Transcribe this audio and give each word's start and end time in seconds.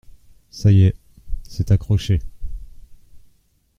Ca 0.49 0.71
y 0.71 0.85
est… 0.85 0.95
c’est 1.43 1.69
accroché… 1.69 2.21